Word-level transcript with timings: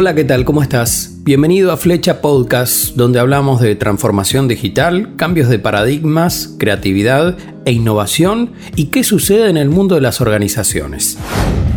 Hola, 0.00 0.14
¿qué 0.14 0.22
tal? 0.22 0.44
¿Cómo 0.44 0.62
estás? 0.62 1.16
Bienvenido 1.24 1.72
a 1.72 1.76
Flecha 1.76 2.20
Podcast, 2.20 2.94
donde 2.94 3.18
hablamos 3.18 3.60
de 3.60 3.74
transformación 3.74 4.46
digital, 4.46 5.16
cambios 5.16 5.48
de 5.48 5.58
paradigmas, 5.58 6.54
creatividad 6.56 7.36
e 7.64 7.72
innovación 7.72 8.52
y 8.76 8.90
qué 8.90 9.02
sucede 9.02 9.50
en 9.50 9.56
el 9.56 9.70
mundo 9.70 9.96
de 9.96 10.00
las 10.00 10.20
organizaciones. 10.20 11.18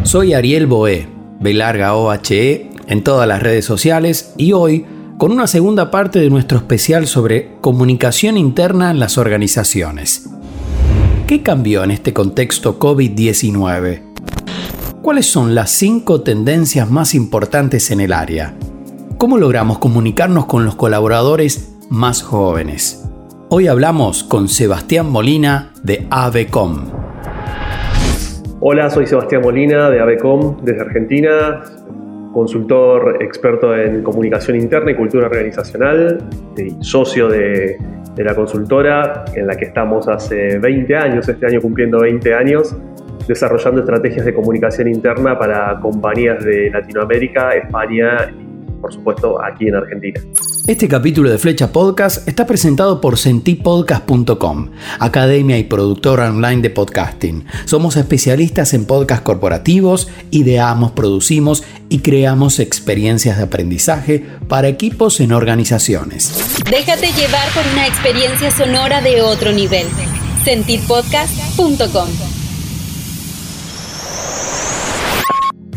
Soy 0.03 0.35
Ariel 0.35 0.67
Boé, 0.67 1.07
B 1.39 1.59
OHE, 1.63 2.69
en 2.85 3.03
todas 3.03 3.27
las 3.27 3.41
redes 3.41 3.65
sociales 3.65 4.35
y 4.37 4.51
hoy 4.53 4.85
con 5.17 5.31
una 5.31 5.47
segunda 5.47 5.89
parte 5.89 6.19
de 6.19 6.29
nuestro 6.29 6.59
especial 6.59 7.07
sobre 7.07 7.53
comunicación 7.59 8.37
interna 8.37 8.91
en 8.91 8.99
las 8.99 9.17
organizaciones. 9.17 10.29
¿Qué 11.25 11.41
cambió 11.41 11.83
en 11.83 11.89
este 11.89 12.13
contexto 12.13 12.77
COVID-19? 12.77 14.10
¿Cuáles 15.01 15.25
son 15.25 15.55
las 15.55 15.71
cinco 15.71 16.21
tendencias 16.21 16.91
más 16.91 17.15
importantes 17.15 17.89
en 17.89 18.01
el 18.01 18.13
área? 18.13 18.53
¿Cómo 19.17 19.39
logramos 19.39 19.79
comunicarnos 19.79 20.45
con 20.45 20.63
los 20.63 20.75
colaboradores 20.75 21.75
más 21.89 22.21
jóvenes? 22.21 23.09
Hoy 23.49 23.67
hablamos 23.67 24.23
con 24.23 24.47
Sebastián 24.47 25.09
Molina 25.09 25.71
de 25.81 26.05
AVECOM. 26.11 26.91
Hola, 28.59 28.91
soy 28.91 29.07
Sebastián 29.07 29.41
Molina 29.41 29.89
de 29.89 30.01
AVECOM 30.01 30.63
desde 30.63 30.81
Argentina 30.81 31.63
consultor 32.31 33.17
experto 33.21 33.75
en 33.75 34.03
comunicación 34.03 34.57
interna 34.57 34.91
y 34.91 34.95
cultura 34.95 35.27
organizacional, 35.27 36.19
y 36.57 36.83
socio 36.83 37.27
de, 37.27 37.77
la 38.17 38.35
consultora 38.35 39.25
en 39.35 39.47
la 39.47 39.55
que 39.55 39.65
estamos 39.65 40.07
hace 40.07 40.59
20 40.59 40.95
años, 40.95 41.27
este 41.27 41.45
año 41.45 41.59
cumpliendo 41.59 41.99
20 42.01 42.33
años, 42.35 42.75
desarrollando 43.27 43.81
estrategias 43.81 44.25
de 44.25 44.33
comunicación 44.33 44.87
interna 44.87 45.37
para 45.37 45.79
compañías 45.79 46.43
de 46.43 46.69
Latinoamérica, 46.69 47.53
España 47.55 48.33
y 48.39 48.51
por 48.81 48.91
supuesto 48.91 49.41
aquí 49.41 49.67
en 49.67 49.75
Argentina. 49.75 50.19
Este 50.67 50.87
capítulo 50.87 51.29
de 51.29 51.37
Flecha 51.37 51.71
Podcast 51.71 52.27
está 52.27 52.45
presentado 52.45 52.99
por 52.99 53.17
sentipodcast.com, 53.17 54.71
academia 54.99 55.57
y 55.57 55.63
productora 55.63 56.29
online 56.29 56.61
de 56.61 56.69
podcasting. 56.69 57.45
Somos 57.65 57.95
especialistas 57.95 58.73
en 58.73 58.85
podcast 58.85 59.23
corporativos, 59.23 60.09
ideamos, 60.31 60.91
producimos 60.91 61.63
y 61.89 61.99
creamos 61.99 62.59
experiencias 62.59 63.37
de 63.37 63.43
aprendizaje 63.43 64.25
para 64.47 64.67
equipos 64.67 65.19
en 65.19 65.31
organizaciones. 65.31 66.59
Déjate 66.69 67.07
llevar 67.13 67.47
por 67.53 67.63
una 67.73 67.87
experiencia 67.87 68.51
sonora 68.51 69.01
de 69.01 69.21
otro 69.21 69.51
nivel. 69.51 69.87
Sentipodcast.com 70.43 72.30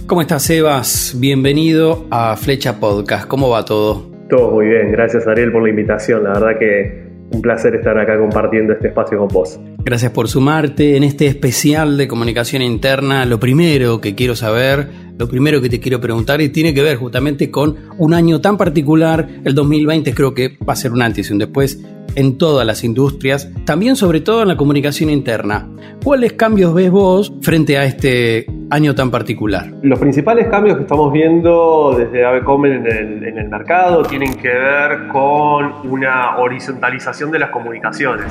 ¿Cómo 0.07 0.21
estás, 0.21 0.43
Sebas? 0.43 1.17
Bienvenido 1.19 2.07
a 2.11 2.37
Flecha 2.37 2.79
Podcast. 2.79 3.27
¿Cómo 3.27 3.49
va 3.49 3.65
todo? 3.65 4.11
Todo 4.29 4.51
muy 4.51 4.67
bien, 4.67 4.93
gracias 4.93 5.27
Ariel 5.27 5.51
por 5.51 5.63
la 5.63 5.71
invitación, 5.71 6.25
la 6.25 6.35
verdad 6.35 6.59
que 6.59 7.05
un 7.31 7.41
placer 7.41 7.75
estar 7.75 7.99
acá 7.99 8.19
compartiendo 8.19 8.75
este 8.75 8.89
espacio 8.89 9.17
con 9.17 9.29
vos. 9.29 9.59
Gracias 9.83 10.13
por 10.13 10.29
sumarte 10.29 10.99
en 10.99 11.05
este 11.05 11.27
especial 11.27 11.97
de 11.97 12.07
comunicación 12.07 12.61
interna. 12.61 13.25
Lo 13.25 13.41
primero 13.41 14.03
que 14.03 14.15
quiero 14.15 14.37
saber, 14.37 14.89
lo 15.19 15.27
primero 15.27 15.63
que 15.63 15.71
te 15.71 15.81
quiero 15.81 16.03
preguntar 16.03 16.43
y 16.43 16.51
tiene 16.51 16.75
que 16.75 16.83
ver 16.83 16.99
justamente 16.99 17.51
con 17.51 17.75
un 17.97 18.13
año 18.13 18.43
tan 18.43 18.59
particular, 18.59 19.27
el 19.43 19.55
2020 19.55 20.13
creo 20.13 20.35
que 20.35 20.59
va 20.69 20.75
a 20.75 20.77
ser 20.77 20.93
un 20.93 21.01
antes 21.01 21.31
y 21.31 21.33
un 21.33 21.39
después 21.39 21.83
en 22.15 22.37
todas 22.37 22.67
las 22.67 22.85
industrias, 22.85 23.51
también 23.65 23.97
sobre 23.97 24.21
todo 24.21 24.43
en 24.43 24.49
la 24.49 24.57
comunicación 24.57 25.09
interna. 25.09 25.69
¿Cuáles 26.03 26.35
cambios 26.35 26.75
ves 26.75 26.91
vos 26.91 27.33
frente 27.41 27.79
a 27.79 27.85
este 27.85 28.47
año 28.71 28.95
tan 28.95 29.11
particular? 29.11 29.67
Los 29.83 29.99
principales 29.99 30.49
cambios 30.49 30.77
que 30.77 30.83
estamos 30.83 31.13
viendo 31.13 31.95
desde 31.97 32.25
Avecom 32.25 32.67
en 32.67 32.87
el, 32.87 33.25
en 33.25 33.39
el 33.39 33.49
mercado 33.49 34.03
tienen 34.03 34.35
que 34.35 34.49
ver 34.49 35.09
con 35.09 35.73
una 35.91 36.37
horizontalización 36.39 37.31
de 37.31 37.39
las 37.39 37.51
comunicaciones. 37.51 38.27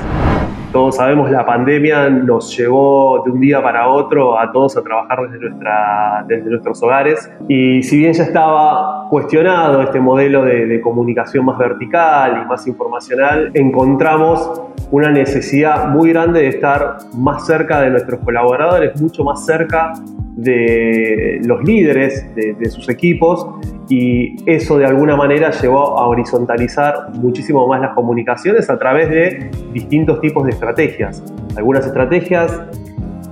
Todos 0.74 0.96
sabemos 0.96 1.30
la 1.30 1.46
pandemia 1.46 2.10
nos 2.10 2.56
llevó 2.56 3.22
de 3.24 3.30
un 3.30 3.38
día 3.38 3.62
para 3.62 3.86
otro 3.86 4.36
a 4.36 4.50
todos 4.50 4.76
a 4.76 4.82
trabajar 4.82 5.20
desde, 5.30 5.48
nuestra, 5.48 6.24
desde 6.26 6.50
nuestros 6.50 6.82
hogares 6.82 7.30
y 7.48 7.80
si 7.84 7.98
bien 7.98 8.12
ya 8.12 8.24
estaba 8.24 9.08
cuestionado 9.08 9.82
este 9.82 10.00
modelo 10.00 10.42
de, 10.42 10.66
de 10.66 10.80
comunicación 10.80 11.44
más 11.44 11.58
vertical 11.58 12.42
y 12.42 12.48
más 12.48 12.66
informacional, 12.66 13.52
encontramos 13.54 14.62
una 14.90 15.10
necesidad 15.10 15.90
muy 15.90 16.10
grande 16.10 16.40
de 16.40 16.48
estar 16.48 16.96
más 17.16 17.46
cerca 17.46 17.80
de 17.80 17.90
nuestros 17.90 18.18
colaboradores, 18.24 19.00
mucho 19.00 19.22
más 19.22 19.46
cerca 19.46 19.92
de 20.36 21.40
los 21.44 21.62
líderes 21.62 22.26
de, 22.34 22.68
sus 22.68 22.88
equipos 22.88 23.46
y 23.88 24.36
eso 24.46 24.78
de 24.78 24.86
alguna 24.86 25.16
manera 25.16 25.50
llevó 25.50 25.98
a 25.98 26.06
horizontalizar 26.06 27.10
muchísimo 27.14 27.68
más 27.68 27.80
las 27.80 27.94
comunicaciones 27.94 28.68
a 28.68 28.78
través 28.78 29.10
de 29.10 29.50
distintos 29.72 30.20
tipos 30.20 30.44
de 30.44 30.50
estrategias. 30.50 31.22
Algunas 31.56 31.86
estrategias 31.86 32.60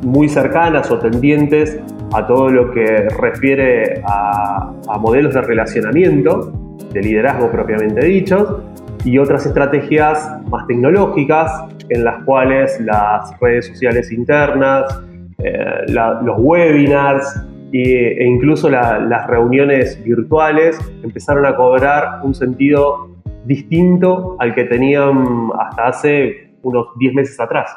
muy 0.02 0.28
cercanas 0.28 0.90
o 0.90 0.98
tendientes 0.98 1.80
a 2.12 2.26
todo 2.26 2.50
lo 2.50 2.70
que 2.72 3.08
refiere 3.20 4.02
a, 4.06 4.72
a 4.88 4.98
modelos 4.98 5.34
de 5.34 5.42
relacionamiento, 5.42 6.52
de 6.92 7.00
liderazgo 7.00 7.50
propiamente 7.50 8.04
dichos, 8.04 8.62
y 9.04 9.18
otras 9.18 9.46
estrategias 9.46 10.28
más 10.48 10.66
tecnológicas 10.66 11.50
en 11.88 12.04
las 12.04 12.22
cuales 12.24 12.80
las 12.80 13.38
redes 13.40 13.66
sociales 13.66 14.12
internas, 14.12 14.84
eh, 15.44 15.92
los 15.92 16.36
webinars 16.38 17.42
e 17.72 18.26
incluso 18.26 18.68
las 18.68 19.26
reuniones 19.28 20.02
virtuales 20.04 20.78
empezaron 21.02 21.46
a 21.46 21.56
cobrar 21.56 22.20
un 22.22 22.34
sentido 22.34 23.08
distinto 23.46 24.36
al 24.38 24.54
que 24.54 24.64
tenían 24.64 25.48
hasta 25.58 25.88
hace 25.88 26.52
unos 26.62 26.86
10 26.98 27.14
meses 27.14 27.40
atrás. 27.40 27.70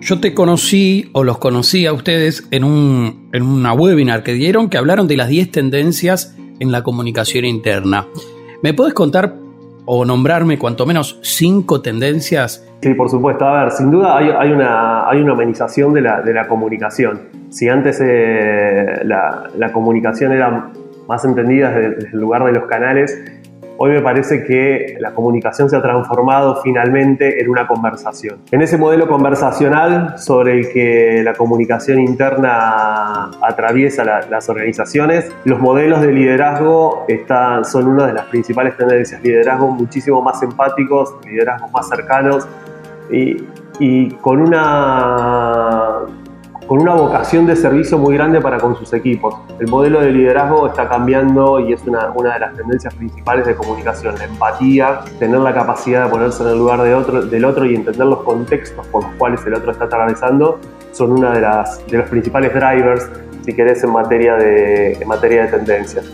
Yo 0.00 0.20
te 0.20 0.32
conocí 0.32 1.10
o 1.12 1.24
los 1.24 1.38
conocí 1.38 1.84
a 1.84 1.92
ustedes 1.92 2.48
en, 2.50 2.64
un, 2.64 3.28
en 3.32 3.42
una 3.42 3.74
webinar 3.74 4.22
que 4.22 4.32
dieron 4.32 4.70
que 4.70 4.78
hablaron 4.78 5.06
de 5.06 5.16
las 5.16 5.28
10 5.28 5.50
tendencias 5.50 6.36
en 6.60 6.72
la 6.72 6.82
comunicación 6.82 7.44
interna. 7.44 8.06
¿Me 8.62 8.72
puedes 8.72 8.94
contar 8.94 9.34
o 9.90 10.04
nombrarme 10.04 10.58
cuanto 10.58 10.84
menos 10.84 11.18
cinco 11.22 11.80
tendencias? 11.80 12.62
Sí, 12.82 12.92
por 12.92 13.08
supuesto. 13.08 13.46
A 13.46 13.64
ver, 13.64 13.72
sin 13.72 13.90
duda 13.90 14.18
hay, 14.18 14.50
una, 14.50 15.08
hay 15.08 15.22
una 15.22 15.32
humanización 15.32 15.94
de 15.94 16.02
la, 16.02 16.20
de 16.20 16.34
la 16.34 16.46
comunicación. 16.46 17.22
Si 17.48 17.70
antes 17.70 17.98
eh, 18.04 19.00
la, 19.04 19.48
la, 19.56 19.72
comunicación 19.72 20.32
era 20.32 20.70
más 21.08 21.24
entendida 21.24 21.70
desde 21.70 22.10
el 22.10 22.20
lugar 22.20 22.44
de 22.44 22.52
los 22.52 22.66
canales, 22.66 23.18
Hoy 23.80 23.92
me 23.92 24.00
parece 24.00 24.42
que 24.42 24.96
la 24.98 25.14
comunicación 25.14 25.70
se 25.70 25.76
ha 25.76 25.80
transformado 25.80 26.60
finalmente 26.64 27.40
en 27.40 27.48
una 27.48 27.68
conversación. 27.68 28.40
En 28.50 28.60
ese 28.60 28.76
modelo 28.76 29.06
conversacional 29.06 30.18
sobre 30.18 30.58
el 30.58 30.72
que 30.72 31.22
la 31.22 31.34
comunicación 31.34 32.00
interna 32.00 33.30
atraviesa 33.40 34.02
las 34.28 34.48
organizaciones, 34.48 35.30
los 35.44 35.60
modelos 35.60 36.00
de 36.00 36.12
liderazgo 36.12 37.04
están, 37.06 37.64
son 37.64 37.86
una 37.86 38.08
de 38.08 38.14
las 38.14 38.26
principales 38.26 38.76
tendencias. 38.76 39.22
Liderazgos 39.22 39.70
muchísimo 39.70 40.20
más 40.22 40.42
empáticos, 40.42 41.14
liderazgos 41.24 41.70
más 41.70 41.88
cercanos 41.88 42.48
y, 43.12 43.44
y 43.78 44.10
con 44.14 44.40
una 44.40 46.00
con 46.68 46.82
una 46.82 46.94
vocación 46.94 47.46
de 47.46 47.56
servicio 47.56 47.96
muy 47.98 48.14
grande 48.14 48.42
para 48.42 48.58
con 48.58 48.76
sus 48.76 48.92
equipos. 48.92 49.34
El 49.58 49.68
modelo 49.68 50.02
de 50.02 50.12
liderazgo 50.12 50.68
está 50.68 50.86
cambiando 50.86 51.58
y 51.60 51.72
es 51.72 51.82
una, 51.86 52.10
una 52.14 52.34
de 52.34 52.40
las 52.40 52.54
tendencias 52.54 52.94
principales 52.94 53.46
de 53.46 53.54
comunicación. 53.54 54.14
La 54.16 54.24
empatía, 54.24 55.00
tener 55.18 55.40
la 55.40 55.54
capacidad 55.54 56.04
de 56.04 56.10
ponerse 56.10 56.42
en 56.42 56.50
el 56.50 56.58
lugar 56.58 56.82
de 56.82 56.94
otro, 56.94 57.22
del 57.22 57.44
otro 57.46 57.64
y 57.64 57.74
entender 57.74 58.06
los 58.06 58.22
contextos 58.22 58.86
por 58.88 59.02
los 59.02 59.12
cuales 59.14 59.40
el 59.46 59.54
otro 59.54 59.72
está 59.72 59.84
atravesando, 59.84 60.60
son 60.92 61.12
una 61.12 61.32
de, 61.32 61.40
las, 61.40 61.86
de 61.86 61.96
los 61.96 62.08
principales 62.10 62.52
drivers, 62.52 63.10
si 63.46 63.54
querés, 63.54 63.82
en 63.82 63.90
materia 63.90 64.34
de, 64.34 64.92
en 64.92 65.08
materia 65.08 65.46
de 65.46 65.48
tendencias. 65.48 66.04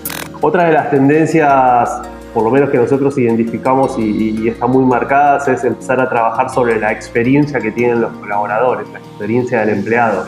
Otra 0.41 0.67
de 0.67 0.73
las 0.73 0.89
tendencias 0.89 2.01
por 2.35 2.43
lo 2.43 2.51
menos 2.51 2.69
que 2.69 2.77
nosotros 2.77 3.17
identificamos 3.17 3.97
y, 3.97 4.49
está 4.49 4.67
muy 4.67 4.85
marcadas, 4.85 5.47
es 5.47 5.63
empezar 5.63 6.01
a 6.01 6.09
trabajar 6.09 6.51
sobre 6.51 6.81
la 6.81 6.91
experiencia 6.91 7.61
que 7.61 7.71
tienen 7.71 8.01
los 8.01 8.13
colaboradores, 8.15 8.89
la 8.91 8.99
experiencia 8.99 9.61
del 9.61 9.79
empleado. 9.79 10.25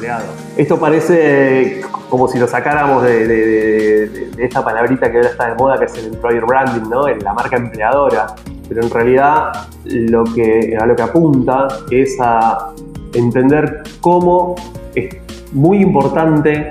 Esto 0.56 0.78
parece 0.78 1.82
como 2.08 2.28
si 2.28 2.38
lo 2.38 2.46
sacáramos 2.46 3.02
de, 3.02 4.30
esta 4.38 4.64
palabrita 4.64 5.10
que 5.10 5.16
ahora 5.16 5.30
está 5.30 5.48
de 5.48 5.54
moda, 5.56 5.78
que 5.78 5.86
es 5.86 5.98
el 5.98 6.14
employer 6.14 6.44
branding, 6.44 6.88
¿no? 6.88 7.08
la 7.08 7.34
marca 7.34 7.56
empleadora, 7.56 8.26
pero 8.68 8.82
en 8.82 8.90
realidad 8.90 9.52
lo 9.84 10.22
que, 10.24 10.76
a 10.80 10.86
lo 10.86 10.94
que 10.94 11.02
apunta 11.02 11.66
es 11.90 12.16
a 12.20 12.72
entender 13.14 13.82
cómo 14.00 14.54
es 14.94 15.16
muy 15.52 15.78
importante 15.78 16.70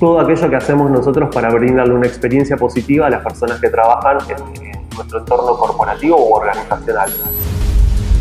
todo 0.00 0.18
aquello 0.18 0.48
que 0.48 0.56
hacemos 0.56 0.90
nosotros 0.90 1.28
para 1.32 1.50
brindarle 1.50 1.94
una 1.94 2.06
experiencia 2.06 2.56
positiva 2.56 3.06
a 3.06 3.10
las 3.10 3.22
personas 3.22 3.60
que 3.60 3.68
trabajan 3.68 4.16
en, 4.30 4.70
nuestro 4.96 5.20
entorno 5.20 5.56
corporativo 5.56 6.16
o 6.16 6.36
organizacional. 6.36 7.10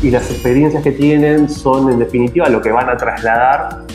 Y 0.04 0.12
las 0.12 0.30
experiencias 0.30 0.84
que 0.84 0.92
tienen 0.92 1.50
son 1.50 1.90
en 1.90 2.00
definitiva 2.00 2.48
lo 2.48 2.62
que 2.62 2.72
van 2.72 2.90
a 2.90 2.96
trasladar 2.96 3.86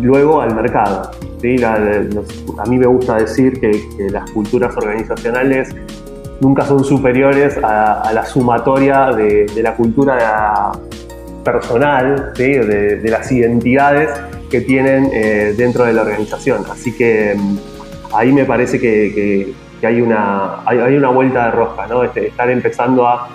luego 0.00 0.40
al 0.40 0.54
mercado. 0.54 1.10
a 1.10 2.64
mí 2.66 2.78
me 2.78 2.86
gusta 2.86 3.16
decir 3.16 3.58
que, 3.60 4.08
las 4.10 4.30
culturas 4.30 4.76
organizacionales 4.76 5.74
nunca 6.40 6.64
son 6.64 6.84
superiores 6.84 7.58
a, 7.62 8.10
la 8.12 8.24
sumatoria 8.24 9.10
de, 9.10 9.46
la 9.62 9.74
cultura 9.74 10.72
personal, 11.44 12.32
de, 12.34 13.00
las 13.04 13.32
identidades 13.32 14.10
que 14.52 14.60
tienen 14.60 15.08
eh, 15.14 15.54
dentro 15.56 15.84
de 15.86 15.94
la 15.94 16.02
organización. 16.02 16.64
Así 16.70 16.92
que 16.94 17.34
mm, 17.34 17.56
ahí 18.14 18.30
me 18.32 18.44
parece 18.44 18.78
que, 18.78 19.54
hay, 19.82 20.00
una, 20.00 20.62
hay, 20.66 20.94
una 20.94 21.08
vuelta 21.08 21.46
de 21.46 21.50
rosca, 21.52 21.86
¿no? 21.86 22.04
Este, 22.04 22.28
estar 22.28 22.50
empezando 22.50 23.08
a 23.08 23.28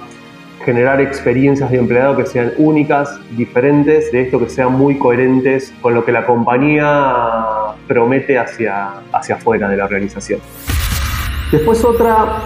generar 0.64 1.02
experiencias 1.02 1.72
de 1.72 1.78
empleado 1.78 2.16
que 2.16 2.25
sean 2.25 2.54
únicas, 2.58 3.19
diferentes, 3.36 4.12
de 4.12 4.22
esto 4.22 4.40
que 4.40 4.50
sean 4.50 4.74
muy 4.74 5.00
coherentes 5.00 5.74
con 5.81 5.96
lo 5.96 6.06
que 6.06 6.12
la 6.12 6.25
compañía 6.25 7.14
promete 7.88 8.38
hacia, 8.38 9.02
hacia 9.12 9.36
afuera 9.36 9.70
de 9.70 9.78
la 9.78 9.86
organización. 9.86 10.40
Después 11.52 11.84
otra 11.84 12.44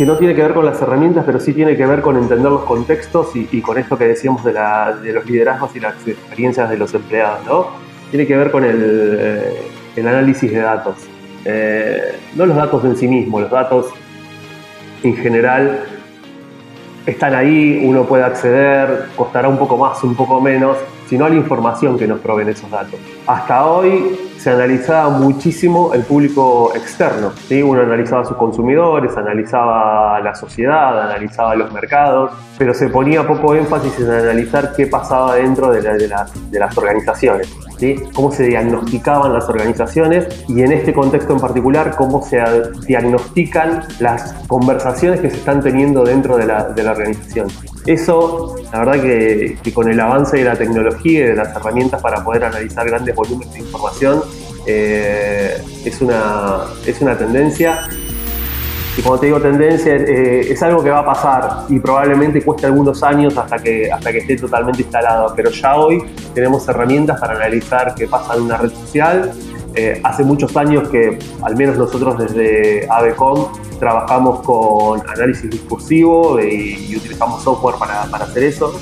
que 0.00 0.06
no 0.06 0.16
tiene 0.16 0.34
que 0.34 0.40
ver 0.40 0.54
con 0.54 0.64
las 0.64 0.80
herramientas, 0.80 1.24
pero 1.26 1.38
sí 1.38 1.52
tiene 1.52 1.76
que 1.76 1.84
ver 1.84 2.00
con 2.00 2.16
entender 2.16 2.50
los 2.50 2.62
contextos 2.62 3.36
y, 3.36 3.60
con 3.60 3.76
esto 3.76 3.98
que 3.98 4.06
decíamos 4.06 4.42
de, 4.42 4.54
los 5.12 5.26
liderazgos 5.26 5.76
y 5.76 5.80
las 5.80 5.92
experiencias 6.08 6.70
de 6.70 6.78
los 6.78 6.94
empleados, 6.94 7.44
¿no? 7.44 7.66
Tiene 8.10 8.26
que 8.26 8.34
ver 8.34 8.50
con 8.50 8.64
el, 8.64 8.78
eh, 8.80 9.62
análisis 9.98 10.50
de 10.50 10.58
datos. 10.58 10.94
Eh, 11.44 12.18
no 12.34 12.46
los 12.46 12.56
datos 12.56 12.82
en 12.86 12.96
sí 12.96 13.06
mismos, 13.08 13.42
los 13.42 13.50
datos 13.50 13.88
en 15.02 15.16
general 15.18 15.84
están 17.04 17.34
ahí, 17.34 17.82
uno 17.84 18.04
puede 18.04 18.24
acceder, 18.24 19.08
costará 19.14 19.50
un 19.50 19.58
poco 19.58 19.76
más, 19.76 20.02
un 20.02 20.14
poco 20.14 20.40
menos, 20.40 20.78
sino 21.10 21.26
a 21.26 21.28
la 21.28 21.34
información 21.34 21.98
que 21.98 22.06
nos 22.06 22.20
proveen 22.20 22.48
esos 22.48 22.70
datos. 22.70 22.98
Hasta 23.26 23.66
hoy 23.66 24.16
se 24.40 24.48
analizaba 24.48 25.10
muchísimo 25.10 25.92
el 25.92 26.02
público 26.02 26.72
externo. 26.74 27.32
¿sí? 27.46 27.62
Uno 27.62 27.82
analizaba 27.82 28.22
a 28.22 28.24
sus 28.24 28.38
consumidores, 28.38 29.14
analizaba 29.16 30.18
la 30.20 30.34
sociedad, 30.34 31.02
analizaba 31.02 31.54
los 31.56 31.70
mercados, 31.72 32.32
pero 32.56 32.72
se 32.72 32.88
ponía 32.88 33.26
poco 33.26 33.54
énfasis 33.54 34.00
en 34.00 34.10
analizar 34.10 34.72
qué 34.74 34.86
pasaba 34.86 35.34
dentro 35.34 35.70
de, 35.70 35.82
de 35.82 36.58
las 36.58 36.78
organizaciones 36.78 37.54
cómo 38.14 38.30
se 38.30 38.44
diagnosticaban 38.44 39.32
las 39.32 39.48
organizaciones 39.48 40.26
y 40.48 40.60
en 40.62 40.72
este 40.72 40.92
contexto 40.92 41.32
en 41.32 41.40
particular 41.40 41.94
cómo 41.96 42.22
se 42.22 42.38
diagnostican 42.86 43.84
las 44.00 44.34
conversaciones 44.46 45.20
que 45.20 45.30
se 45.30 45.36
están 45.36 45.62
teniendo 45.62 46.04
dentro 46.04 46.36
de 46.36 46.46
la, 46.46 46.74
organización. 46.90 47.48
Eso, 47.86 48.56
la 48.72 48.80
verdad 48.80 49.00
que, 49.00 49.72
con 49.72 49.88
el 49.88 49.98
avance 49.98 50.36
de 50.36 50.44
la 50.44 50.56
tecnología 50.56 51.20
y 51.20 51.22
de 51.28 51.34
las 51.36 51.56
herramientas 51.56 52.02
para 52.02 52.22
poder 52.22 52.44
analizar 52.44 52.86
grandes 52.86 53.14
volúmenes 53.14 53.54
de 53.54 53.60
información, 53.60 54.22
eh, 54.66 55.62
es, 55.84 56.00
una, 56.00 56.64
es 56.86 57.00
una 57.00 57.16
tendencia 57.16 57.88
y 58.96 59.02
como 59.02 59.18
te 59.18 59.26
digo 59.26 59.40
tendencia, 59.40 59.94
eh, 59.94 60.52
es 60.52 60.62
algo 60.62 60.82
que 60.82 60.90
va 60.90 60.98
a 60.98 61.04
pasar 61.04 61.64
y 61.68 61.78
probablemente 61.78 62.42
cueste 62.42 62.66
algunos 62.66 63.02
años 63.02 63.36
hasta 63.36 63.58
que, 63.58 63.90
hasta 63.90 64.10
que 64.10 64.18
esté 64.18 64.36
totalmente 64.36 64.82
instalado, 64.82 65.32
pero 65.36 65.50
ya 65.50 65.76
hoy 65.76 66.02
tenemos 66.34 66.68
herramientas 66.68 67.20
para 67.20 67.34
analizar 67.36 67.94
qué 67.94 68.08
pasa 68.08 68.34
en 68.34 68.42
una 68.42 68.56
red 68.56 68.70
social. 68.70 69.32
Eh, 69.74 70.00
hace 70.02 70.24
muchos 70.24 70.56
años 70.56 70.88
que, 70.88 71.18
al 71.42 71.56
menos 71.56 71.78
nosotros 71.78 72.18
desde 72.18 72.88
AVECOM, 72.90 73.52
trabajamos 73.78 74.40
con 74.40 75.00
análisis 75.08 75.48
discursivo 75.48 76.40
y, 76.40 76.96
utilizamos 76.96 77.44
software 77.44 77.76
para, 77.78 78.02
para 78.10 78.24
hacer 78.24 78.42
eso. 78.42 78.78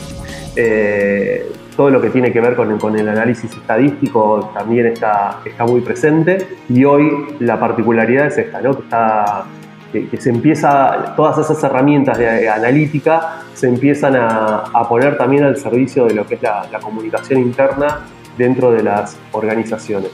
Eh, 0.57 1.53
todo 1.79 1.91
lo 1.91 2.01
que 2.01 2.11
tiene 2.11 2.33
que 2.33 2.41
ver 2.41 2.57
con 2.57 2.99
el, 2.99 3.09
análisis 3.09 3.55
estadístico 3.55 4.51
también 4.53 4.87
está, 4.87 5.39
está 5.45 5.65
muy 5.65 5.81
presente 5.81 6.59
y 6.69 6.85
hoy 6.85 7.37
la 7.39 7.61
particularidad 7.61 8.27
es 8.27 8.37
esta, 8.37 8.61
¿no? 8.61 8.75
que 8.75 8.83
está 8.83 9.45
que, 9.93 10.21
se 10.21 10.31
empieza, 10.31 11.15
todas 11.15 11.39
esas 11.39 11.63
herramientas 11.63 12.19
de, 12.19 12.49
analítica 12.49 13.43
se 13.55 13.69
empiezan 13.69 14.17
a, 14.17 14.89
poner 14.89 15.17
también 15.17 15.45
al 15.45 15.57
servicio 15.57 16.07
de 16.07 16.15
lo 16.15 16.27
que 16.27 16.35
es 16.35 16.43
la, 16.43 16.81
comunicación 16.83 17.39
interna 17.43 18.01
dentro 18.37 18.73
de 18.73 18.83
las 18.83 19.17
organizaciones. 19.31 20.11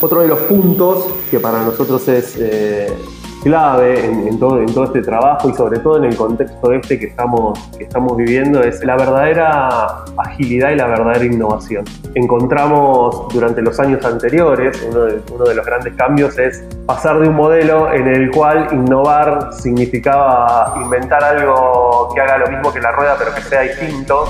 Otro 0.00 0.20
de 0.20 0.28
los 0.28 0.38
puntos 0.42 1.12
que 1.32 1.40
para 1.40 1.64
nosotros 1.64 2.06
es 2.06 2.36
eh, 2.38 2.96
clave 3.42 4.04
en, 4.04 4.38
todo, 4.38 4.60
en 4.60 4.72
todo 4.72 4.84
este 4.84 5.02
trabajo 5.02 5.48
y 5.48 5.54
sobre 5.54 5.80
todo 5.80 5.98
en 5.98 6.04
el 6.04 6.16
contexto 6.16 6.72
este 6.72 6.98
que 6.98 7.06
estamos, 7.06 7.58
que 7.76 7.84
estamos 7.84 8.16
viviendo 8.16 8.62
es 8.62 8.82
la 8.84 8.96
verdadera 8.96 10.04
agilidad 10.16 10.70
y 10.70 10.76
la 10.76 10.86
verdadera 10.86 11.24
innovación. 11.24 11.84
Encontramos 12.14 13.28
durante 13.32 13.62
los 13.62 13.78
años 13.80 14.04
anteriores, 14.04 14.86
uno 14.88 15.04
de, 15.04 15.20
uno 15.32 15.44
de 15.44 15.54
los 15.54 15.66
grandes 15.66 15.94
cambios 15.94 16.38
es 16.38 16.64
pasar 16.86 17.18
de 17.20 17.28
un 17.28 17.34
modelo 17.34 17.92
en 17.92 18.06
el 18.06 18.30
cual 18.30 18.68
innovar 18.72 19.52
significaba 19.52 20.74
inventar 20.82 21.22
algo 21.24 22.10
que 22.14 22.20
haga 22.20 22.38
lo 22.38 22.48
mismo 22.48 22.72
que 22.72 22.80
la 22.80 22.92
rueda 22.92 23.16
pero 23.18 23.34
que 23.34 23.42
sea 23.42 23.62
distinto. 23.62 24.24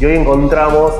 Y 0.00 0.04
hoy 0.04 0.16
encontramos 0.16 0.92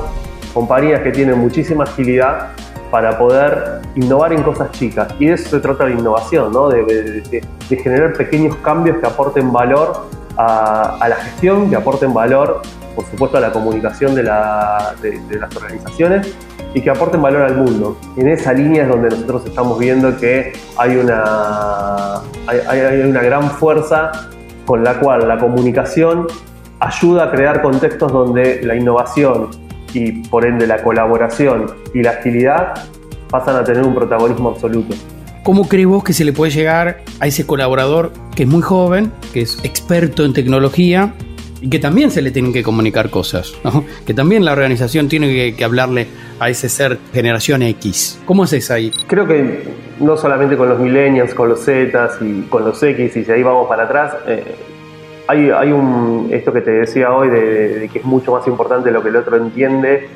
compañías 0.53 1.01
que 1.01 1.11
tienen 1.11 1.37
muchísima 1.39 1.83
agilidad 1.83 2.49
para 2.91 3.17
poder 3.17 3.81
innovar 3.95 4.33
en 4.33 4.43
cosas 4.43 4.71
chicas. 4.71 5.13
Y 5.19 5.27
de 5.27 5.33
eso 5.33 5.49
se 5.49 5.59
trata 5.59 5.85
la 5.85 5.91
innovación, 5.91 6.51
¿no? 6.51 6.69
de, 6.69 7.43
generar 7.69 8.13
pequeños 8.13 8.55
cambios 8.57 8.97
que 8.97 9.05
aporten 9.05 9.51
valor 9.51 10.07
a, 10.37 11.07
la 11.07 11.15
gestión, 11.15 11.69
que 11.69 11.75
aporten 11.75 12.13
valor, 12.13 12.61
por 12.95 13.05
supuesto, 13.05 13.37
a 13.37 13.41
la 13.41 13.51
comunicación 13.51 14.15
de, 14.15 14.23
las 14.23 15.55
organizaciones 15.55 16.33
y 16.73 16.81
que 16.81 16.89
aporten 16.89 17.21
valor 17.21 17.43
al 17.43 17.57
mundo. 17.57 17.97
En 18.17 18.27
esa 18.27 18.53
línea 18.53 18.83
es 18.83 18.89
donde 18.89 19.09
nosotros 19.09 19.45
estamos 19.45 19.77
viendo 19.77 20.17
que 20.17 20.53
hay 20.77 20.97
una, 20.97 22.21
hay 22.47 23.01
una 23.01 23.21
gran 23.21 23.49
fuerza 23.51 24.11
con 24.65 24.83
la 24.83 24.99
cual 24.99 25.27
la 25.27 25.37
comunicación 25.37 26.27
ayuda 26.79 27.25
a 27.25 27.31
crear 27.31 27.61
contextos 27.61 28.11
donde 28.11 28.61
la 28.63 28.75
innovación 28.75 29.49
y 29.93 30.11
por 30.27 30.45
ende 30.45 30.67
la 30.67 30.81
colaboración 30.83 31.67
y 31.93 32.01
la 32.01 32.11
agilidad 32.11 32.73
pasan 33.29 33.55
a 33.55 33.63
tener 33.63 33.83
un 33.83 33.93
protagonismo 33.93 34.49
absoluto. 34.49 34.95
¿Cómo 35.43 35.67
crees 35.67 35.87
vos 35.87 36.03
que 36.03 36.13
se 36.13 36.25
le 36.25 36.33
puede 36.33 36.51
llegar 36.51 37.01
a 37.19 37.27
ese 37.27 37.45
colaborador 37.45 38.11
que 38.35 38.43
es 38.43 38.49
muy 38.49 38.61
joven, 38.61 39.11
que 39.33 39.41
es 39.41 39.57
experto 39.63 40.25
en 40.25 40.33
tecnología 40.33 41.13
y 41.61 41.69
que 41.69 41.79
también 41.79 42.11
se 42.11 42.21
le 42.21 42.31
tienen 42.31 42.53
que 42.53 42.61
comunicar 42.61 43.09
cosas? 43.09 43.53
Que 44.05 44.13
también 44.13 44.43
la 44.43 44.51
organización 44.51 45.07
tiene 45.07 45.55
que, 45.55 45.63
hablarle 45.63 46.07
a 46.39 46.49
ese 46.49 46.69
ser 46.69 46.99
generación 47.13 47.63
X. 47.63 48.19
¿Cómo 48.25 48.43
haces 48.43 48.69
ahí? 48.69 48.91
Creo 49.07 49.27
que 49.27 49.63
no 49.99 50.17
solamente 50.17 50.57
con 50.57 50.69
los 50.69 50.79
millennials, 50.79 51.33
con 51.33 51.49
los 51.49 51.61
Z 51.61 52.09
y 52.21 52.41
con 52.43 52.65
los 52.65 52.81
X, 52.81 53.15
y 53.15 53.23
si 53.23 53.31
ahí 53.31 53.43
vamos 53.43 53.67
para 53.67 53.83
atrás, 53.83 54.13
eh, 54.27 54.55
hay, 55.29 55.71
un, 55.71 56.29
esto 56.31 56.51
que 56.51 56.61
te 56.61 56.71
decía 56.71 57.13
hoy 57.13 57.29
de, 57.29 57.89
que 57.93 57.99
es 57.99 58.05
mucho 58.05 58.31
más 58.31 58.47
importante 58.47 58.89
lo 58.89 59.03
que 59.03 59.09
el 59.09 59.15
otro 59.15 59.37
entiende 59.37 60.09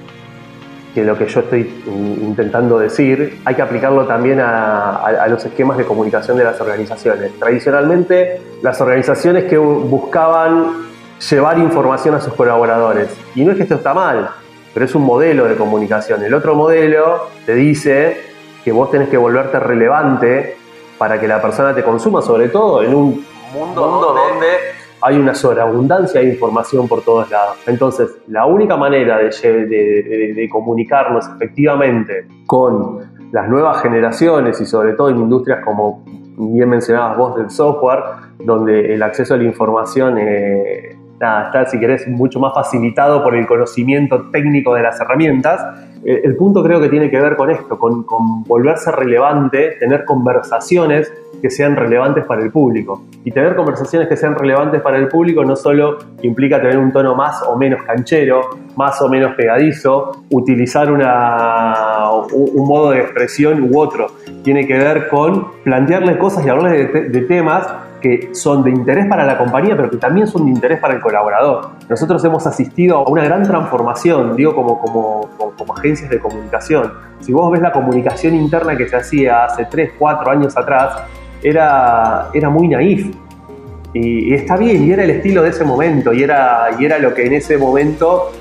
que 0.96 1.04
lo 1.04 1.18
que 1.18 1.26
yo 1.26 1.40
estoy 1.40 1.84
intentando 2.22 2.78
decir, 2.78 3.40
hay 3.46 3.56
que 3.56 3.64
aplicarlo 3.64 4.06
también 4.06 4.40
a, 4.40 5.26
los 5.28 5.44
esquemas 5.44 5.76
de 5.78 5.86
comunicación 5.86 6.38
de 6.38 6.44
las 6.44 6.62
organizaciones. 6.62 7.32
Tradicionalmente, 7.40 8.40
las 8.62 8.80
organizaciones 8.80 9.46
que 9.46 9.58
buscaban 9.58 10.86
llevar 11.32 11.58
información 11.58 12.14
a 12.14 12.22
sus 12.22 12.34
colaboradores, 12.34 13.10
y 13.34 13.44
no 13.44 13.52
es 13.52 13.58
que 13.58 13.64
esto 13.64 13.76
está 13.76 13.96
mal, 13.96 14.30
pero 14.72 14.86
es 14.86 14.94
un 14.94 15.04
modelo 15.04 15.46
de 15.46 15.56
comunicación. 15.56 16.24
El 16.24 16.34
otro 16.36 16.54
modelo 16.54 17.30
te 17.44 17.56
dice 17.56 18.18
que 18.64 18.72
vos 18.72 18.92
tenés 18.92 19.10
que 19.10 19.18
volverte 19.18 19.60
relevante 19.60 20.58
para 21.00 21.20
que 21.20 21.28
la 21.28 21.42
persona 21.42 21.74
te 21.74 21.82
consuma, 21.82 22.22
sobre 22.22 22.50
todo 22.50 22.84
en 22.84 22.94
un 22.94 23.26
mundo, 23.52 23.90
mundo 23.90 24.14
donde 24.14 24.83
hay 25.04 25.18
una 25.18 25.36
sobreabundancia 25.36 26.22
de 26.22 26.30
información 26.30 26.88
por 26.88 27.04
todos 27.04 27.30
lados. 27.30 27.58
Entonces, 27.68 28.10
la 28.28 28.46
única 28.46 28.78
manera 28.78 29.18
de, 29.18 30.50
comunicarnos 30.50 31.28
efectivamente 31.36 32.28
con 32.46 33.00
las 33.32 33.50
nuevas 33.50 33.82
generaciones 33.82 34.62
y 34.62 34.66
sobre 34.66 34.94
todo 34.94 35.10
en 35.10 35.18
industrias 35.18 35.60
como 35.64 36.04
bien 36.38 36.70
mencionabas 36.70 37.18
vos 37.18 37.36
del 37.36 37.50
software, 37.50 38.00
donde 38.40 38.94
el 38.94 39.04
acceso 39.04 39.34
a 39.34 39.38
la 39.38 39.44
información 39.44 40.18
eh, 40.18 40.96
está, 41.14 41.66
si 41.66 41.80
querés, 41.80 42.08
mucho 42.08 42.40
más 42.40 42.54
facilitado 42.54 43.24
por 43.24 43.36
el 43.36 43.46
conocimiento 43.46 44.30
técnico 44.32 44.74
de 44.76 44.84
las 44.84 45.00
herramientas, 45.00 45.62
el 46.06 46.36
punto 46.36 46.64
creo 46.64 46.82
que 46.82 46.90
tiene 46.90 47.10
que 47.10 47.20
ver 47.20 47.36
con 47.36 47.50
esto, 47.50 47.78
con, 47.78 48.04
con 48.04 48.44
volverse 48.44 48.92
relevante, 48.92 49.78
tener 49.80 50.06
conversaciones 50.06 51.12
que 51.44 51.50
sean 51.50 51.76
relevantes 51.76 52.24
para 52.26 52.42
el 52.42 52.52
público. 52.52 53.04
Y 53.26 53.32
tener 53.32 53.54
conversaciones 53.56 54.08
que 54.08 54.16
sean 54.16 54.34
relevantes 54.34 54.82
para 54.82 54.98
el 54.98 55.10
público 55.10 55.44
no 55.44 55.58
solo 55.58 55.98
implica 56.22 56.62
tener 56.62 56.78
un 56.78 56.94
tono 56.94 57.16
más 57.16 57.44
o 57.44 57.58
menos 57.58 57.84
canchero, 57.84 58.42
más 58.76 59.02
o 59.02 59.10
menos 59.10 59.36
pegadizo, 59.36 60.24
utilizar 60.30 60.92
una, 60.92 62.10
un, 62.32 62.68
modo 62.68 62.92
de 62.92 63.00
expresión 63.00 63.70
u 63.72 63.80
otro. 63.80 64.08
Tiene 64.44 64.66
que 64.68 64.78
ver 64.78 65.10
con 65.10 65.48
plantearle 65.64 66.18
cosas 66.18 66.46
y 66.46 66.50
hablarle 66.50 66.86
de, 66.86 67.22
temas 67.22 67.68
que 68.02 68.30
son 68.34 68.64
de 68.64 68.72
interés 68.72 69.08
para 69.08 69.26
la 69.26 69.38
compañía, 69.38 69.78
pero 69.78 69.90
que 69.90 69.98
también 69.98 70.28
son 70.28 70.46
de 70.46 70.52
interés 70.52 70.80
para 70.80 70.96
el 70.96 71.00
colaborador. 71.00 71.70
Nosotros 71.90 72.24
hemos 72.26 72.46
asistido 72.46 72.98
a 72.98 73.10
una 73.10 73.24
gran 73.24 73.44
transformación, 73.44 74.36
digo, 74.36 74.54
como, 74.54 74.80
como, 74.80 75.30
como, 75.58 75.74
agencias 75.74 76.10
de 76.10 76.20
comunicación. 76.20 76.92
Si 77.22 77.32
vos 77.32 77.50
ves 77.52 77.62
la 77.62 77.72
comunicación 77.72 78.36
interna 78.36 78.76
que 78.76 78.90
se 78.90 78.98
hacía 78.98 79.46
hace 79.46 79.66
3, 79.66 79.94
4 79.98 80.32
años 80.32 80.58
atrás, 80.58 81.04
era, 81.42 82.30
era 82.34 82.50
muy 82.50 82.68
naif. 82.68 83.16
Y, 83.94 84.34
está 84.34 84.58
bien, 84.58 84.88
y 84.88 84.92
era 84.92 85.04
el 85.04 85.12
estilo 85.12 85.44
de 85.44 85.50
ese 85.50 85.64
momento, 85.64 86.14
y 86.14 86.24
era, 86.24 86.70
y 86.80 86.86
era 86.86 86.98
lo 86.98 87.14
que 87.14 87.26
en 87.28 87.34
ese 87.34 87.58
momento 87.58 88.32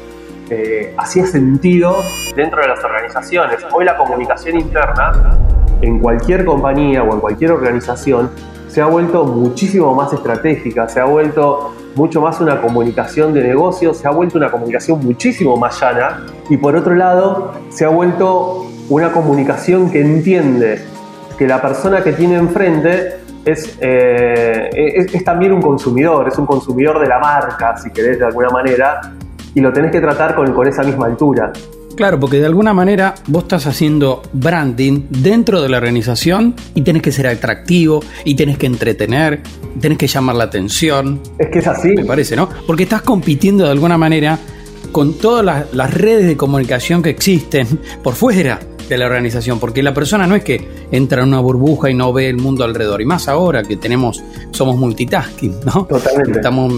hacía 0.96 1.26
sentido 1.26 1.96
dentro 2.34 2.60
de 2.60 2.68
las 2.68 2.82
organizaciones. 2.84 3.58
Hoy 3.72 3.84
la 3.84 3.96
comunicación 3.96 4.58
interna 4.58 5.38
en 5.80 5.98
cualquier 5.98 6.44
compañía 6.44 7.02
o 7.02 7.12
en 7.12 7.20
cualquier 7.20 7.52
organización 7.52 8.30
se 8.68 8.80
ha 8.80 8.86
vuelto 8.86 9.24
muchísimo 9.24 9.94
más 9.94 10.12
estratégica, 10.12 10.88
se 10.88 11.00
ha 11.00 11.04
vuelto 11.04 11.74
mucho 11.94 12.22
más 12.22 12.40
una 12.40 12.60
comunicación 12.60 13.34
de 13.34 13.42
negocio, 13.42 13.92
se 13.92 14.08
ha 14.08 14.10
vuelto 14.10 14.38
una 14.38 14.50
comunicación 14.50 15.04
muchísimo 15.04 15.56
más 15.56 15.78
llana 15.78 16.26
y 16.48 16.56
por 16.56 16.74
otro 16.74 16.94
lado 16.94 17.52
se 17.68 17.84
ha 17.84 17.88
vuelto 17.88 18.66
una 18.88 19.12
comunicación 19.12 19.90
que 19.90 20.00
entiende 20.00 20.82
que 21.36 21.46
la 21.46 21.60
persona 21.60 22.02
que 22.02 22.12
tiene 22.12 22.36
enfrente 22.36 23.20
es, 23.44 23.76
eh, 23.80 24.70
es, 24.72 25.24
también 25.24 25.52
un 25.52 25.60
consumidor, 25.60 26.28
es 26.28 26.38
un 26.38 26.46
consumidor 26.46 27.00
de 27.00 27.08
la 27.08 27.18
marca, 27.18 27.76
si 27.76 27.90
querés 27.90 28.18
de 28.18 28.26
alguna 28.26 28.50
manera, 28.50 29.00
y 29.54 29.60
lo 29.60 29.72
tenés 29.72 29.90
que 29.90 30.00
tratar 30.00 30.34
con, 30.34 30.52
con 30.52 30.66
esa 30.66 30.82
misma 30.82 31.06
altura. 31.06 31.52
Claro, 31.96 32.18
porque 32.18 32.38
de 32.38 32.46
alguna 32.46 32.72
manera 32.72 33.14
vos 33.26 33.42
estás 33.42 33.66
haciendo 33.66 34.22
branding 34.32 35.02
dentro 35.10 35.60
de 35.60 35.68
la 35.68 35.76
organización 35.76 36.54
y 36.74 36.82
tenés 36.82 37.02
que 37.02 37.12
ser 37.12 37.26
atractivo 37.26 38.02
y 38.24 38.34
tenés 38.34 38.58
que 38.58 38.66
entretener, 38.66 39.42
tenés 39.80 39.98
que 39.98 40.06
llamar 40.06 40.36
la 40.36 40.44
atención. 40.44 41.20
Es 41.38 41.48
que 41.50 41.58
es 41.58 41.66
así. 41.66 41.90
Me 41.90 42.04
parece, 42.04 42.34
¿no? 42.34 42.48
Porque 42.66 42.84
estás 42.84 43.02
compitiendo 43.02 43.64
de 43.64 43.70
alguna 43.70 43.98
manera 43.98 44.38
con 44.90 45.14
todas 45.14 45.44
las, 45.44 45.74
las 45.74 45.92
redes 45.92 46.26
de 46.26 46.36
comunicación 46.36 47.02
que 47.02 47.10
existen 47.10 47.66
por 48.02 48.14
fuera 48.14 48.58
de 48.92 48.98
la 48.98 49.06
organización, 49.06 49.58
porque 49.58 49.82
la 49.82 49.94
persona 49.94 50.26
no 50.26 50.34
es 50.34 50.44
que 50.44 50.68
entra 50.90 51.22
en 51.22 51.28
una 51.28 51.40
burbuja 51.40 51.90
y 51.90 51.94
no 51.94 52.12
ve 52.12 52.28
el 52.28 52.36
mundo 52.36 52.64
alrededor, 52.64 53.00
y 53.00 53.06
más 53.06 53.28
ahora 53.28 53.62
que 53.62 53.76
tenemos, 53.76 54.22
somos 54.50 54.76
multitasking, 54.76 55.60
¿no? 55.64 55.86
Totalmente. 55.86 56.32
Estamos 56.32 56.72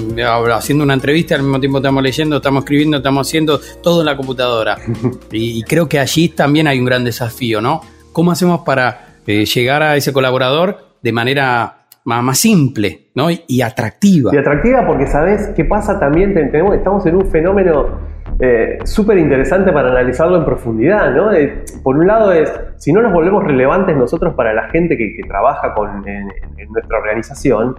haciendo 0.52 0.84
una 0.84 0.94
entrevista, 0.94 1.34
al 1.34 1.42
mismo 1.42 1.60
tiempo 1.60 1.78
estamos 1.78 2.02
leyendo, 2.02 2.36
estamos 2.36 2.62
escribiendo, 2.62 2.98
estamos 2.98 3.26
haciendo 3.26 3.60
todo 3.82 4.00
en 4.00 4.06
la 4.06 4.16
computadora. 4.16 4.78
y, 5.32 5.62
creo 5.64 5.88
que 5.88 5.98
allí 5.98 6.28
también 6.28 6.68
hay 6.68 6.78
un 6.78 6.84
gran 6.84 7.04
desafío, 7.04 7.60
¿no? 7.60 7.80
¿Cómo 8.12 8.30
hacemos 8.30 8.60
para 8.60 9.16
eh, 9.26 9.44
llegar 9.44 9.82
a 9.82 9.96
ese 9.96 10.12
colaborador 10.12 10.78
de 11.02 11.12
manera 11.12 11.86
más, 12.04 12.22
más 12.22 12.38
simple 12.38 13.08
¿no? 13.14 13.28
y, 13.30 13.60
atractiva? 13.60 14.30
Y 14.32 14.38
atractiva 14.38 14.86
porque, 14.86 15.06
¿sabes 15.06 15.50
qué 15.56 15.64
pasa 15.64 15.98
también? 15.98 16.32
Tenemos, 16.34 16.76
estamos 16.76 17.04
en 17.06 17.16
un 17.16 17.30
fenómeno 17.30 18.13
eh, 18.40 18.78
súper 18.84 19.18
interesante 19.18 19.72
para 19.72 19.90
analizarlo 19.90 20.36
en 20.36 20.44
profundidad, 20.44 21.12
¿no? 21.14 21.32
Eh, 21.32 21.64
por 21.82 21.96
un 21.96 22.06
lado 22.06 22.32
es, 22.32 22.52
si 22.76 22.92
no 22.92 23.00
nos 23.00 23.12
volvemos 23.12 23.44
relevantes 23.44 23.96
nosotros 23.96 24.34
para 24.34 24.52
la 24.52 24.68
gente 24.70 24.96
que, 24.96 25.20
trabaja 25.28 25.72
con, 25.74 26.06
en, 26.08 26.28
nuestra 26.70 26.98
organización, 26.98 27.76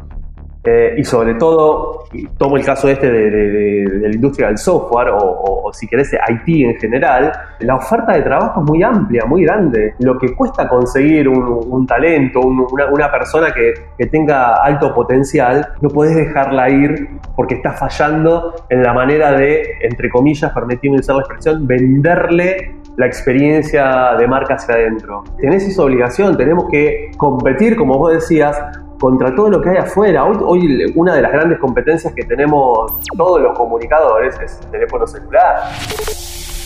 eh, 0.66 0.96
y 0.98 1.04
sobre 1.04 1.36
todo, 1.36 2.06
tomo 2.38 2.58
el 2.58 2.66
caso 2.66 2.90
este 2.90 3.12
de, 3.12 3.86
la 4.00 4.08
industria 4.08 4.48
del 4.48 4.58
software 4.58 5.10
o, 5.12 5.72
si 5.74 5.88
querés 5.88 6.12
IT 6.14 6.66
en 6.66 6.76
general, 6.76 7.32
la 7.60 7.76
oferta 7.76 8.14
de 8.14 8.22
trabajo 8.22 8.62
es 8.62 8.70
muy 8.70 8.82
amplia, 8.82 9.26
muy 9.26 9.44
grande. 9.44 9.94
Lo 10.00 10.18
que 10.18 10.34
cuesta 10.34 10.68
conseguir 10.68 11.28
un, 11.28 11.86
talento, 11.86 12.40
una, 12.40 13.12
persona 13.12 13.54
que, 13.54 13.74
tenga 14.08 14.56
alto 14.56 14.94
potencial, 14.94 15.68
no 15.82 15.90
puedes 15.90 16.16
dejarla 16.16 16.70
ir 16.70 17.10
porque 17.36 17.56
está 17.56 17.74
fallando 17.74 18.54
en 18.70 18.82
la 18.82 18.94
manera 18.94 19.32
de, 19.34 19.64
entre 19.82 20.10
comillas, 20.10 20.52
permitirme 20.52 21.00
usar 21.00 21.18
la 21.18 21.22
expresión, 21.22 21.68
venderle 21.68 22.76
la 22.98 23.06
experiencia 23.06 24.16
de 24.18 24.28
marca 24.28 24.56
hacia 24.56 24.76
adentro. 24.76 25.24
Tenés 25.38 25.68
esa 25.68 25.84
obligación, 25.84 26.38
tenemos 26.38 26.66
que 26.72 27.12
competir, 27.18 27.76
como 27.76 27.98
vos 27.98 28.14
decías, 28.14 28.58
contra 29.06 29.36
todo 29.36 29.52
lo 29.52 29.62
que 29.62 29.70
hay 29.70 29.78
afuera. 29.78 30.26
Hoy, 30.26 30.36
hoy 30.42 30.92
una 30.96 31.14
de 31.14 31.22
las 31.22 31.32
grandes 31.32 31.60
competencias 31.60 32.12
que 32.16 32.24
tenemos 32.24 32.92
todos 33.16 33.40
los 33.40 33.56
comunicadores 33.56 34.36
es 34.40 34.60
el 34.64 34.72
teléfono 34.72 35.06
celular. 35.06 35.58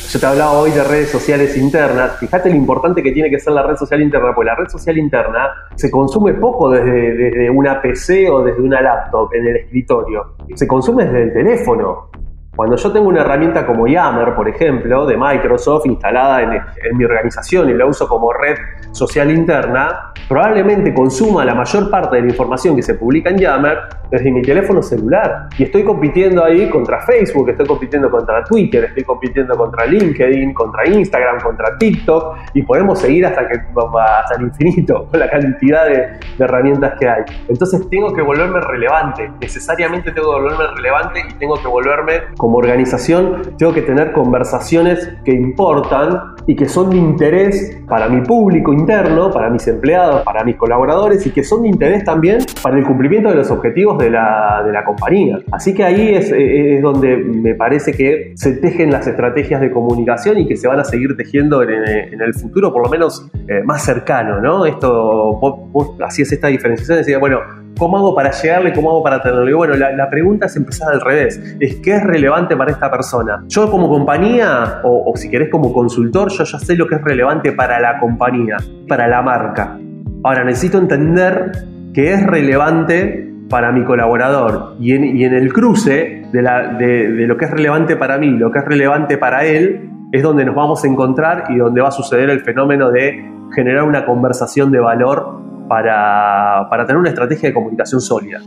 Yo 0.10 0.20
te 0.22 0.26
hablaba 0.26 0.54
hoy 0.54 0.72
de 0.72 0.82
redes 0.86 1.10
sociales 1.10 1.58
internas. 1.58 2.18
Fíjate 2.18 2.50
lo 2.50 2.56
importante 2.56 3.04
que 3.04 3.12
tiene 3.12 3.30
que 3.30 3.42
ser 3.42 3.52
la 3.52 3.64
red 3.64 3.76
social 3.76 4.02
interna, 4.02 4.34
porque 4.34 4.52
la 4.52 4.56
red 4.56 4.70
social 4.70 4.98
interna 4.98 5.50
se 5.76 5.92
consume 5.92 6.34
poco 6.36 6.70
desde, 6.70 7.14
desde 7.14 7.50
una 7.50 7.82
PC 7.82 8.30
o 8.30 8.42
desde 8.42 8.62
una 8.62 8.82
laptop 8.82 9.34
en 9.34 9.46
el 9.46 9.58
escritorio. 9.58 10.38
Se 10.56 10.66
consume 10.66 11.08
desde 11.08 11.24
el 11.24 11.34
teléfono. 11.34 12.10
Cuando 12.56 12.78
yo 12.78 12.92
tengo 12.94 13.10
una 13.10 13.20
herramienta 13.20 13.66
como 13.66 13.86
Yammer, 13.86 14.34
por 14.34 14.48
ejemplo, 14.48 15.06
de 15.06 15.18
Microsoft 15.18 15.86
instalada 15.88 16.42
en, 16.42 16.54
en, 16.54 16.98
mi 16.98 17.04
organización 17.04 17.70
y 17.70 17.74
la 17.74 17.86
uso 17.86 18.08
como 18.08 18.32
red 18.32 18.58
social 18.92 19.32
interna, 19.32 20.14
probablemente 20.28 20.94
consuma 20.94 21.46
la 21.46 21.56
mayor 21.56 21.90
parte 21.90 22.18
de 22.18 22.24
la 22.24 22.28
información 22.30 22.76
que 22.76 22.82
se 22.82 22.96
publica 22.96 23.30
en 23.30 23.38
Yammer 23.38 23.78
desde 24.12 24.32
mi 24.32 24.42
teléfono 24.42 24.82
celular. 24.82 25.48
Y 25.58 25.64
estoy 25.64 25.84
compitiendo 25.84 26.44
ahí 26.44 26.70
contra 26.70 27.02
Facebook, 27.02 27.50
estoy 27.50 27.66
compitiendo 27.66 28.10
contra 28.10 28.44
Twitter, 28.44 28.86
estoy 28.86 29.04
compitiendo 29.04 29.56
contra 29.56 29.86
LinkedIn, 29.86 30.54
contra 30.54 30.88
Instagram, 30.88 31.40
contra 31.42 31.78
TikTok 31.78 32.38
y 32.54 32.64
podemos 32.64 33.00
seguir 33.00 33.26
hasta, 33.26 33.48
que, 33.48 33.56
hasta 33.56 34.36
el 34.36 34.44
infinito 34.44 35.08
con 35.12 35.20
la 35.20 35.30
cantidad 35.30 35.86
de, 35.86 35.94
de 36.38 36.44
herramientas 36.44 36.94
que 37.00 37.08
hay. 37.08 37.24
Entonces 37.48 37.90
tengo 37.90 38.14
que 38.14 38.22
volverme 38.22 38.60
relevante, 38.62 39.32
necesariamente 39.40 40.12
tengo 40.12 40.36
que 40.36 40.42
volverme 40.42 40.68
relevante 40.76 41.24
y 41.30 41.34
tengo 41.34 41.56
que 41.56 41.68
volverme 41.68 42.14
como 42.38 42.58
organización, 42.58 43.56
tengo 43.58 43.74
que 43.74 43.82
tener 43.82 44.12
conversaciones 44.12 45.12
que 45.24 45.32
importan 45.32 46.36
y 46.48 46.56
que 46.56 46.68
son 46.68 46.90
de 46.90 46.98
interés 46.98 47.78
para 47.88 48.08
mi 48.08 48.22
público 48.22 48.74
interno, 48.80 49.32
para 49.32 49.50
mis 49.50 49.68
empleados, 49.68 50.24
para 50.24 50.44
mis 50.44 50.56
colaboradores 50.56 51.26
y 51.26 51.32
que 51.32 51.44
son 51.44 51.64
de 51.64 51.70
interés 51.70 52.04
también 52.04 52.40
para 52.62 52.78
el 52.78 52.86
cumplimiento 52.86 53.30
de 53.30 53.36
los 53.36 53.52
objetivos 53.52 53.98
de 53.98 54.10
la, 54.10 54.62
de 54.66 54.72
la 54.72 54.84
compañía. 54.84 55.40
Así 55.52 55.74
que 55.74 55.84
ahí 55.84 56.16
es, 56.16 56.32
es, 56.32 56.82
donde 56.82 57.18
me 57.18 57.56
parece 57.56 57.92
que 57.94 58.34
se 58.36 58.54
tejen 58.54 58.92
las 58.92 59.08
estrategias 59.08 59.62
de 59.62 59.72
comunicación 59.72 60.38
y 60.40 60.48
que 60.48 60.56
se 60.56 60.68
van 60.68 60.80
a 60.80 60.84
seguir 60.84 61.16
tejiendo 61.16 61.62
en, 61.64 61.70
en 62.14 62.22
el 62.22 62.34
futuro, 62.34 62.72
por 62.72 62.84
lo 62.84 62.90
menos 62.90 63.30
eh, 63.48 63.62
más 63.64 63.84
cercano, 63.84 64.40
¿no? 64.40 64.66
Esto, 64.66 65.38
vos, 65.40 65.72
vos 65.72 65.98
hacías 66.02 66.32
esta 66.32 66.48
diferenciación, 66.48 67.00
decía, 67.00 67.18
bueno, 67.20 67.40
¿Cómo 67.80 67.98
hago 67.98 68.14
para 68.14 68.32
llegarle? 68.32 68.74
¿Cómo 68.74 68.90
hago 68.90 69.02
para 69.02 69.22
tenerlo? 69.22 69.50
Y 69.50 69.54
bueno, 69.54 69.74
la, 69.76 70.10
pregunta 70.10 70.48
es 70.48 70.56
empezar 70.58 70.92
al 70.92 71.00
revés. 71.00 71.42
Es 71.62 71.78
qué 71.78 71.96
es 71.96 72.04
relevante 72.04 72.58
para 72.58 72.72
esta 72.72 72.92
persona. 72.92 73.46
Yo 73.48 73.72
como 73.72 73.88
compañía, 73.88 74.82
o, 74.84 75.14
si 75.16 75.30
querés 75.30 75.50
como 75.50 75.72
consultor, 75.72 76.30
yo 76.30 76.44
ya 76.44 76.60
sé 76.60 76.76
lo 76.76 76.86
que 76.88 76.96
es 76.96 77.02
relevante 77.02 77.54
para 77.54 77.80
la 77.80 77.98
compañía, 77.98 78.58
para 78.86 79.08
la 79.08 79.22
marca. 79.22 79.80
Ahora 80.24 80.44
necesito 80.44 80.78
entender 80.78 81.54
qué 81.94 82.12
es 82.12 82.28
relevante 82.28 83.34
para 83.50 83.72
mi 83.72 83.86
colaborador. 83.86 84.76
Y 84.82 84.94
en, 84.94 85.34
el 85.34 85.54
cruce 85.54 86.24
de, 86.34 86.42
de 86.42 87.28
lo 87.28 87.38
que 87.38 87.46
es 87.46 87.52
relevante 87.52 87.96
para 87.96 88.18
mí, 88.18 88.32
lo 88.32 88.52
que 88.52 88.60
es 88.60 88.66
relevante 88.66 89.18
para 89.18 89.46
él, 89.46 89.90
es 90.12 90.22
donde 90.22 90.44
nos 90.44 90.56
vamos 90.56 90.84
a 90.84 90.88
encontrar 90.88 91.46
y 91.48 91.56
donde 91.56 91.80
va 91.80 91.88
a 91.88 91.92
suceder 91.92 92.30
el 92.30 92.42
fenómeno 92.42 92.92
de 92.92 93.26
generar 93.56 93.84
una 93.84 94.06
conversación 94.06 94.70
de 94.70 94.80
valor 94.80 95.49
para, 95.70 96.86
tener 96.86 96.98
una 96.98 97.10
estrategia 97.10 97.50
de 97.50 97.54
comunicación 97.54 98.02
sólida. 98.02 98.42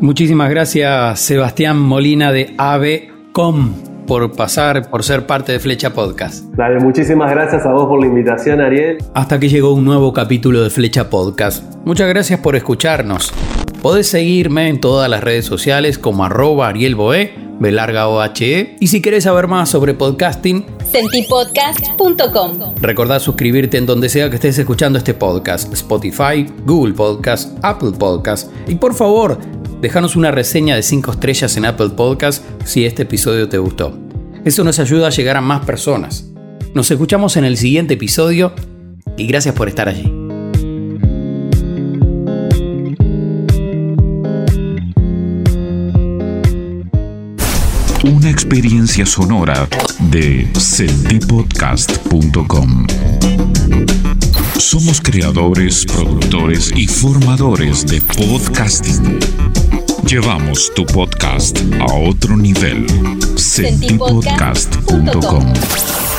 Muchísimas 0.00 0.50
gracias 0.50 1.20
Sebastián 1.20 1.78
Molina 1.78 2.30
de 2.30 2.54
AVECOM 2.58 3.72
por 4.06 4.34
pasar, 4.34 4.90
por 4.90 5.02
ser 5.02 5.26
parte 5.26 5.52
de 5.52 5.60
Flecha 5.60 5.92
Podcast. 5.92 6.44
Dale, 6.54 6.80
muchísimas 6.80 7.30
gracias 7.30 7.66
a 7.66 7.72
vos 7.72 7.86
por 7.86 8.00
la 8.00 8.06
invitación, 8.06 8.60
Ariel. 8.60 8.98
Hasta 9.14 9.38
que 9.38 9.48
llegó 9.48 9.72
un 9.72 9.84
nuevo 9.84 10.12
capítulo 10.12 10.62
de 10.62 10.70
Flecha 10.70 11.10
Podcast. 11.10 11.62
Muchas 11.84 12.08
gracias 12.08 12.40
por 12.40 12.56
escucharnos. 12.56 13.32
Podés 13.82 14.08
seguirme 14.08 14.68
en 14.68 14.80
todas 14.80 15.10
las 15.10 15.22
redes 15.22 15.44
sociales 15.44 15.98
como 15.98 16.24
arroba 16.24 16.68
Ariel 16.68 16.94
B 17.58 17.72
larga 17.72 18.08
OHE. 18.08 18.76
Y 18.80 18.86
si 18.86 19.00
querés 19.00 19.24
saber 19.24 19.48
más 19.48 19.68
sobre 19.68 19.94
podcasting, 19.94 20.66
sentipodcast.com. 20.90 22.74
Recordá 22.80 23.20
suscribirte 23.20 23.78
en 23.78 23.86
donde 23.86 24.08
sea 24.08 24.30
que 24.30 24.36
estés 24.36 24.58
escuchando 24.58 24.98
este 24.98 25.14
podcast: 25.14 25.72
Spotify, 25.72 26.46
Google 26.64 26.94
Podcast, 26.94 27.58
Apple 27.62 27.92
Podcast. 27.98 28.50
Y 28.66 28.76
por 28.76 28.94
favor, 28.94 29.38
déjanos 29.80 30.16
una 30.16 30.30
reseña 30.30 30.76
de 30.76 30.82
5 30.82 31.12
estrellas 31.12 31.56
en 31.56 31.64
Apple 31.66 31.90
Podcast 31.90 32.44
si 32.64 32.84
este 32.84 33.02
episodio 33.02 33.48
te 33.48 33.58
gustó. 33.58 33.96
Eso 34.44 34.64
nos 34.64 34.78
ayuda 34.78 35.08
a 35.08 35.10
llegar 35.10 35.36
a 35.36 35.40
más 35.40 35.64
personas. 35.64 36.26
Nos 36.74 36.90
escuchamos 36.90 37.36
en 37.36 37.44
el 37.44 37.56
siguiente 37.56 37.94
episodio 37.94 38.52
y 39.16 39.26
gracias 39.26 39.54
por 39.54 39.68
estar 39.68 39.88
allí. 39.88 40.17
Una 48.04 48.30
experiencia 48.30 49.04
sonora 49.04 49.68
de 49.98 50.48
sentipodcast.com. 50.54 52.86
Somos 54.56 55.00
creadores, 55.00 55.84
productores 55.84 56.70
y 56.76 56.86
formadores 56.86 57.84
de 57.86 58.00
podcasting. 58.00 59.18
Llevamos 60.06 60.70
tu 60.76 60.86
podcast 60.86 61.58
a 61.80 61.92
otro 61.94 62.36
nivel. 62.36 62.86
Sentipodcast.com 63.36 66.17